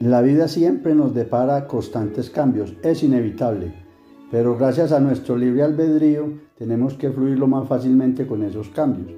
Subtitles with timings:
[0.00, 3.74] La vida siempre nos depara constantes cambios, es inevitable,
[4.30, 9.10] pero gracias a nuestro libre albedrío tenemos que fluirlo más fácilmente con esos cambios.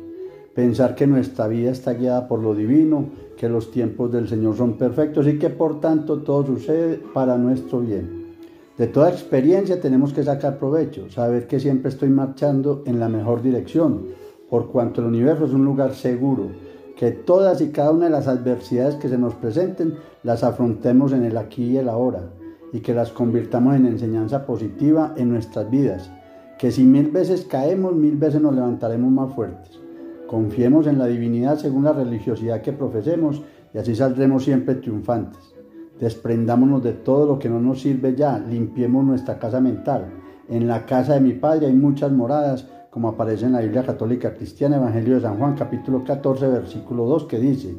[0.57, 4.77] Pensar que nuestra vida está guiada por lo divino, que los tiempos del Señor son
[4.77, 8.35] perfectos y que por tanto todo sucede para nuestro bien.
[8.77, 13.41] De toda experiencia tenemos que sacar provecho, saber que siempre estoy marchando en la mejor
[13.41, 14.07] dirección,
[14.51, 16.49] por cuanto el universo es un lugar seguro,
[16.97, 21.25] que todas y cada una de las adversidades que se nos presenten las afrontemos en
[21.25, 22.31] el aquí y el ahora,
[22.73, 26.11] y que las convirtamos en enseñanza positiva en nuestras vidas,
[26.59, 29.81] que si mil veces caemos, mil veces nos levantaremos más fuertes.
[30.27, 33.43] Confiemos en la divinidad según la religiosidad que profesemos
[33.75, 35.55] y así saldremos siempre triunfantes.
[36.01, 40.07] Desprendámonos de todo lo que no nos sirve ya, limpiemos nuestra casa mental.
[40.49, 44.35] En la casa de mi Padre hay muchas moradas, como aparece en la Biblia Católica
[44.35, 47.75] Cristiana, Evangelio de San Juan, capítulo 14, versículo 2, que dice,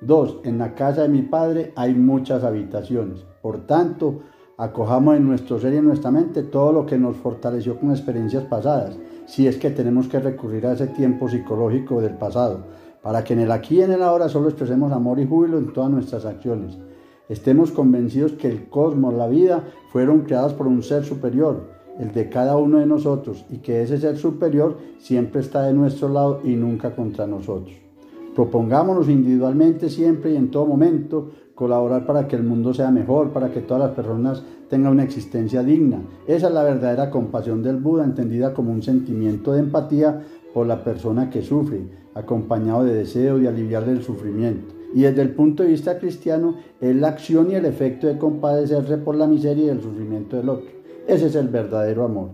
[0.00, 0.38] 2.
[0.44, 3.22] En la casa de mi Padre hay muchas habitaciones.
[3.42, 4.20] Por tanto,
[4.56, 8.44] acojamos en nuestro ser y en nuestra mente todo lo que nos fortaleció con experiencias
[8.44, 12.60] pasadas, si es que tenemos que recurrir a ese tiempo psicológico del pasado,
[13.02, 15.74] para que en el aquí y en el ahora solo expresemos amor y júbilo en
[15.74, 16.78] todas nuestras acciones.
[17.28, 22.28] Estemos convencidos que el cosmos, la vida, fueron creadas por un ser superior, el de
[22.28, 26.54] cada uno de nosotros, y que ese ser superior siempre está de nuestro lado y
[26.56, 27.74] nunca contra nosotros.
[28.34, 33.50] Propongámonos individualmente siempre y en todo momento colaborar para que el mundo sea mejor, para
[33.50, 36.02] que todas las personas tengan una existencia digna.
[36.26, 40.22] Esa es la verdadera compasión del Buda, entendida como un sentimiento de empatía
[40.52, 41.80] por la persona que sufre,
[42.14, 44.74] acompañado de deseo de aliviarle el sufrimiento.
[44.94, 48.98] Y desde el punto de vista cristiano, es la acción y el efecto de compadecerse
[48.98, 50.76] por la miseria y el sufrimiento del otro.
[51.06, 52.30] Ese es el verdadero amor.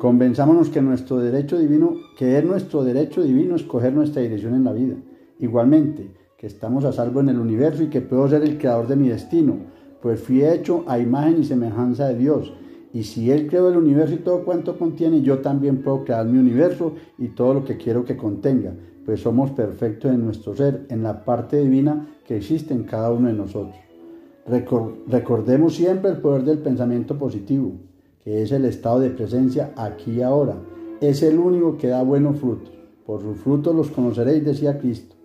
[0.00, 4.72] Convenzámonos que nuestro derecho divino, que es nuestro derecho divino escoger nuestra dirección en la
[4.72, 4.96] vida.
[5.38, 8.96] Igualmente, que estamos a salvo en el universo y que puedo ser el creador de
[8.96, 9.58] mi destino,
[10.02, 12.52] pues fui hecho a imagen y semejanza de Dios.
[12.92, 16.40] Y si Él creó el universo y todo cuanto contiene, yo también puedo crear mi
[16.40, 18.72] universo y todo lo que quiero que contenga,
[19.06, 23.28] pues somos perfectos en nuestro ser, en la parte divina que existe en cada uno
[23.28, 23.76] de nosotros.
[25.06, 27.72] Recordemos siempre el poder del pensamiento positivo
[28.24, 30.56] que es el estado de presencia aquí y ahora.
[31.00, 32.72] Es el único que da buenos frutos.
[33.06, 35.16] Por sus frutos los conoceréis, decía Cristo.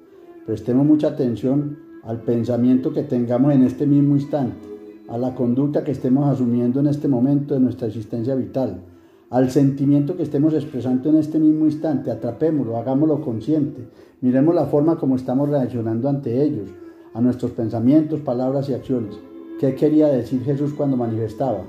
[0.46, 4.68] Prestemos mucha atención al pensamiento que tengamos en este mismo instante,
[5.08, 8.82] a la conducta que estemos asumiendo en este momento de nuestra existencia vital,
[9.30, 12.12] al sentimiento que estemos expresando en este mismo instante.
[12.12, 13.88] Atrapémoslo, hagámoslo consciente.
[14.22, 16.70] Miremos la forma como estamos reaccionando ante ellos,
[17.14, 19.16] a nuestros pensamientos, palabras y acciones.
[19.60, 21.64] ¿Qué quería decir Jesús cuando manifestaba?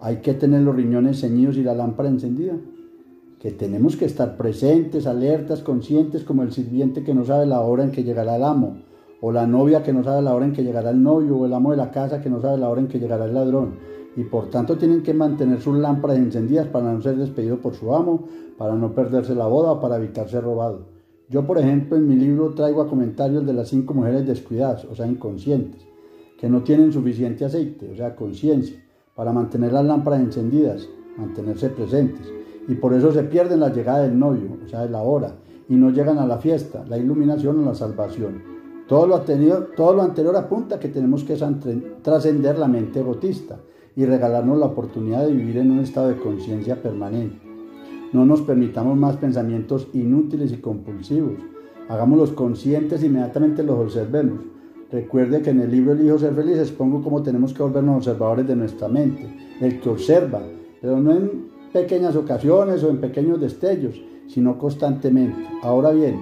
[0.00, 2.54] Hay que tener los riñones ceñidos y la lámpara encendida.
[3.40, 7.84] Que tenemos que estar presentes, alertas, conscientes, como el sirviente que no sabe la hora
[7.84, 8.78] en que llegará el amo,
[9.20, 11.52] o la novia que no sabe la hora en que llegará el novio, o el
[11.52, 13.76] amo de la casa que no sabe la hora en que llegará el ladrón.
[14.16, 17.94] Y por tanto tienen que mantener sus lámparas encendidas para no ser despedido por su
[17.94, 18.24] amo,
[18.56, 20.86] para no perderse la boda o para evitar ser robado.
[21.28, 24.94] Yo, por ejemplo, en mi libro traigo a comentarios de las cinco mujeres descuidadas, o
[24.94, 25.82] sea, inconscientes,
[26.40, 28.82] que no tienen suficiente aceite, o sea, conciencia
[29.18, 32.32] para mantener las lámparas encendidas, mantenerse presentes.
[32.68, 35.34] Y por eso se pierden la llegada del novio, o sea, de la hora,
[35.68, 38.40] y no llegan a la fiesta, la iluminación o la salvación.
[38.86, 41.36] Todo lo, anterior, apunta que tenemos que
[42.00, 43.56] trascender la mente egotista
[43.96, 47.40] y regalarnos la oportunidad de vivir en un estado de conciencia permanente.
[48.12, 51.32] No nos permitamos más pensamientos inútiles y compulsivos.
[51.88, 54.38] Hagámoslos conscientes e inmediatamente los observemos
[54.90, 58.56] Recuerde que en el libro Elijo ser feliz expongo cómo tenemos que volvernos observadores de
[58.56, 59.28] nuestra mente,
[59.60, 60.40] el que observa,
[60.80, 65.46] pero no en pequeñas ocasiones o en pequeños destellos, sino constantemente.
[65.62, 66.20] Ahora bien,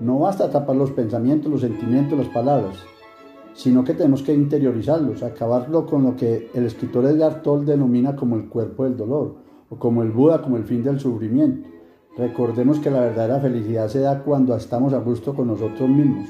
[0.00, 2.76] no basta tapar los pensamientos, los sentimientos, las palabras,
[3.54, 8.34] sino que tenemos que interiorizarlos, acabarlo con lo que el escritor Edgar Toll denomina como
[8.34, 9.36] el cuerpo del dolor,
[9.70, 11.68] o como el Buda, como el fin del sufrimiento.
[12.18, 16.26] Recordemos que la verdadera felicidad se da cuando estamos a gusto con nosotros mismos,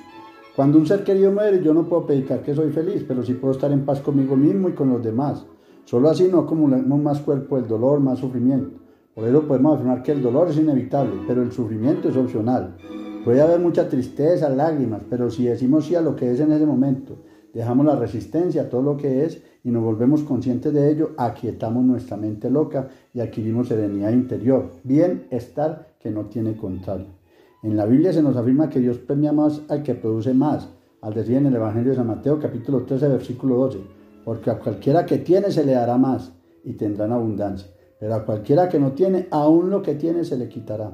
[0.55, 3.55] cuando un ser querido muere, yo no puedo predicar que soy feliz, pero sí puedo
[3.55, 5.47] estar en paz conmigo mismo y con los demás.
[5.87, 8.79] Solo así no acumulamos más cuerpo el dolor, más sufrimiento.
[9.15, 12.77] Por eso podemos afirmar que el dolor es inevitable, pero el sufrimiento es opcional.
[13.25, 16.67] Puede haber mucha tristeza, lágrimas, pero si decimos sí a lo que es en ese
[16.67, 17.17] momento,
[17.55, 21.83] dejamos la resistencia a todo lo que es y nos volvemos conscientes de ello, aquietamos
[21.85, 27.22] nuestra mente loca y adquirimos serenidad interior, bienestar que no tiene contrario.
[27.63, 30.69] En la Biblia se nos afirma que Dios premia más al que produce más,
[31.01, 33.79] al decir en el Evangelio de San Mateo capítulo 13 versículo 12,
[34.25, 36.33] porque a cualquiera que tiene se le dará más
[36.65, 37.71] y tendrán abundancia,
[38.01, 40.91] pero a cualquiera que no tiene, aún lo que tiene se le quitará.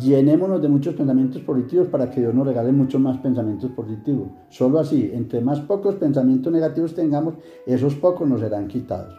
[0.00, 4.28] Llenémonos de muchos pensamientos positivos para que Dios nos regale muchos más pensamientos positivos.
[4.48, 7.34] Solo así, entre más pocos pensamientos negativos tengamos,
[7.66, 9.14] esos pocos nos serán quitados.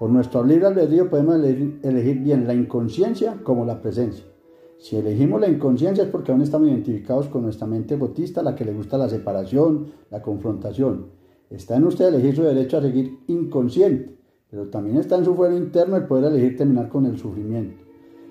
[0.00, 4.24] Por nuestro libre albedrío podemos elegir, bien la inconsciencia como la presencia.
[4.80, 8.64] Si elegimos la inconsciencia es porque aún estamos identificados con nuestra mente egotista, la que
[8.64, 11.08] le gusta la separación, la confrontación.
[11.50, 14.16] Está en usted elegir su derecho a seguir inconsciente,
[14.50, 17.84] pero también está en su fuero interno el poder elegir terminar con el sufrimiento.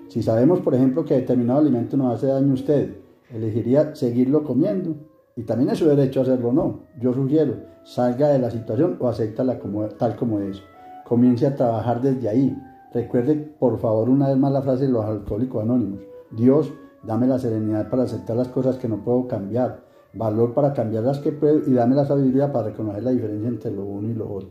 [0.08, 2.96] Si sabemos, por ejemplo, que determinado alimento nos hace daño a usted,
[3.32, 4.96] elegiría seguirlo comiendo.
[5.36, 6.80] Y también es su derecho a hacerlo o no.
[7.00, 10.60] Yo sugiero, salga de la situación o acéptala como, tal como es.
[11.04, 12.60] Comience a trabajar desde ahí.
[12.92, 16.09] Recuerde, por favor, una vez más la frase de los alcohólicos anónimos.
[16.30, 16.72] Dios,
[17.02, 19.84] dame la serenidad para aceptar las cosas que no puedo cambiar,
[20.14, 23.70] valor para cambiar las que puedo y dame la sabiduría para reconocer la diferencia entre
[23.72, 24.50] lo uno y lo otro.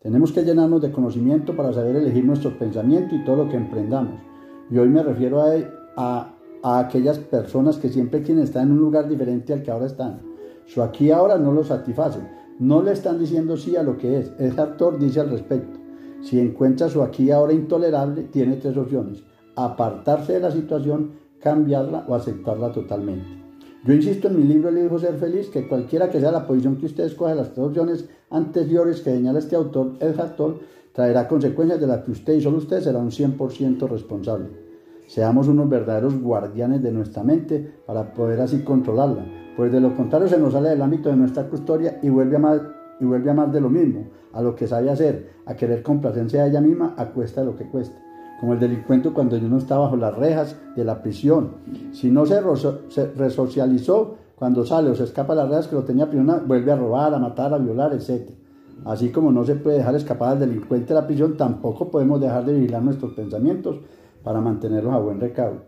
[0.00, 4.20] Tenemos que llenarnos de conocimiento para saber elegir nuestros pensamientos y todo lo que emprendamos.
[4.70, 5.42] Y hoy me refiero
[5.96, 6.30] a,
[6.62, 10.20] aquellas personas que siempre quieren estar en un lugar diferente al que ahora están.
[10.66, 12.20] Su aquí ahora no lo satisface.
[12.58, 14.32] No le están diciendo sí a lo que es.
[14.38, 15.78] El actor dice al respecto.
[16.20, 19.22] Si encuentra su aquí ahora intolerable, tiene tres opciones.
[19.56, 23.44] Apartarse de la situación, cambiarla o aceptarla totalmente.
[23.84, 26.76] Yo insisto en mi libro El hijo ser feliz que cualquiera que sea la posición
[26.76, 30.58] que usted escoja, las tres opciones anteriores que señala este autor, el actor,
[30.92, 34.46] traerá consecuencias de las que usted y solo usted será un 100% responsable.
[35.06, 40.28] Seamos unos verdaderos guardianes de nuestra mente para poder así controlarla, pues de lo contrario
[40.28, 43.32] se nos sale del ámbito de nuestra custodia y vuelve a amar, y vuelve a
[43.32, 46.94] amar de lo mismo, a lo que sabe hacer, a querer complacencia a ella misma
[46.96, 48.03] a cuesta de lo que cueste.
[48.40, 51.52] Como el delincuente cuando no está bajo las rejas de la prisión.
[51.92, 52.40] Si no se,
[53.16, 56.76] resocializó, cuando sale o se escapa de las rejas que lo tenía prisionero, vuelve a
[56.76, 58.30] robar, a matar, a violar, etc.
[58.84, 62.44] Así como no se puede dejar escapar al delincuente de la prisión, tampoco podemos dejar
[62.44, 63.80] de vigilar nuestros pensamientos
[64.22, 65.62] para mantenerlos a buen recaudo.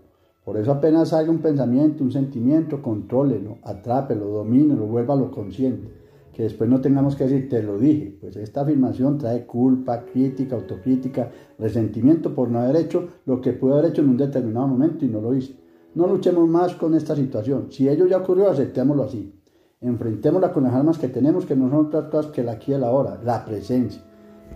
[0.44, 6.06] Por eso apenas salga un pensamiento, un sentimiento, contrólelo, atrápelo, domínelo, vuélvalo consciente.
[6.36, 8.14] Que después no tengamos que decir, te lo dije.
[8.20, 13.78] Pues esta afirmación trae culpa, crítica, autocrítica, resentimiento por no haber hecho lo que pudo
[13.78, 15.58] haber hecho en un determinado momento y no lo hice.
[15.94, 17.68] No luchemos más con esta situación.
[17.70, 19.32] Si ello ya ocurrió, aceptémoslo así.
[19.80, 22.76] Enfrentémosla con las armas que tenemos, que no son otras cosas que la aquí y
[22.76, 24.02] la ahora, la presencia.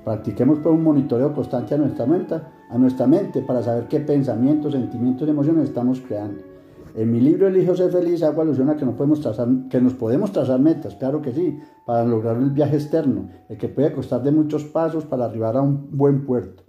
[0.04, 2.34] Practiquemos pues, un monitoreo constante a nuestra, mente,
[2.68, 6.49] a nuestra mente para saber qué pensamientos, sentimientos y emociones estamos creando.
[6.94, 9.94] En mi libro Elijo ser feliz hago alusión a que, no podemos trazar, que nos
[9.94, 14.22] podemos trazar metas, claro que sí, para lograr el viaje externo, el que puede costar
[14.22, 16.64] de muchos pasos para arribar a un buen puerto,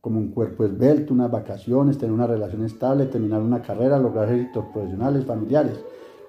[0.00, 4.64] como un cuerpo esbelto, unas vacaciones, tener una relación estable, terminar una carrera, lograr éxitos
[4.72, 5.78] profesionales, familiares.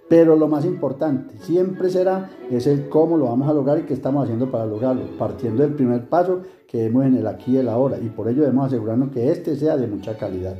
[0.10, 3.94] Pero lo más importante siempre será es el cómo lo vamos a lograr y qué
[3.94, 7.70] estamos haciendo para lograrlo, partiendo del primer paso que vemos en el aquí y el
[7.70, 10.56] ahora, y por ello debemos asegurarnos que este sea de mucha calidad.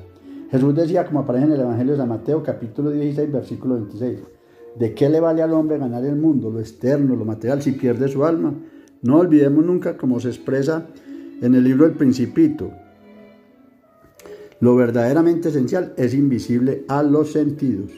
[0.50, 4.20] Jesús decía, como aparece en el Evangelio de San Mateo, capítulo 16, versículo 26,
[4.78, 8.08] ¿de qué le vale al hombre ganar el mundo, lo externo, lo material, si pierde
[8.08, 8.54] su alma?
[9.02, 10.88] No olvidemos nunca, como se expresa
[11.42, 12.72] en el libro El Principito,
[14.60, 17.92] lo verdaderamente esencial es invisible a los sentidos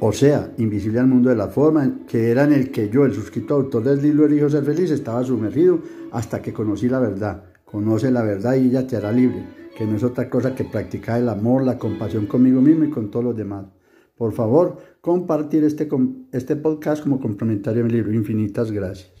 [0.00, 3.12] o sea, invisible al mundo de la forma, que era en el que yo, el
[3.12, 5.80] suscrito autor del libro El Ser Feliz, estaba sumergido
[6.12, 7.44] hasta que conocí la verdad.
[7.64, 9.44] Conoce la verdad y ella te hará libre,
[9.78, 13.12] que no es otra cosa que practicar el amor, la compasión conmigo mismo y con
[13.12, 13.66] todos los demás.
[14.16, 15.88] Por favor, compartir este,
[16.32, 18.12] este podcast como complementario a mi libro.
[18.12, 19.12] Infinitas gracias.